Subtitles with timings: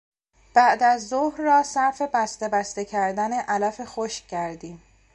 [0.55, 4.83] بعدازظهر را صرف بستهبسته کردن علف خشک کردیم.